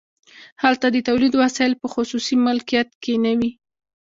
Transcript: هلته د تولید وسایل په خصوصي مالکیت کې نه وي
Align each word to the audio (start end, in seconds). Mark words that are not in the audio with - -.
هلته 0.63 0.87
د 0.91 0.97
تولید 1.07 1.33
وسایل 1.43 1.73
په 1.81 1.87
خصوصي 1.93 2.35
مالکیت 2.45 2.89
کې 3.03 3.13
نه 3.23 3.31
وي 3.39 3.51